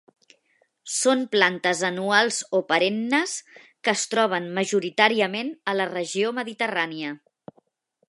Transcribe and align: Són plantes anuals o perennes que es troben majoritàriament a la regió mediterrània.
Són 0.93 1.19
plantes 1.35 1.83
anuals 1.89 2.39
o 2.59 2.63
perennes 2.73 3.37
que 3.61 3.95
es 3.95 4.09
troben 4.15 4.51
majoritàriament 4.59 5.55
a 5.75 5.81
la 5.81 5.91
regió 5.95 6.37
mediterrània. 6.43 7.17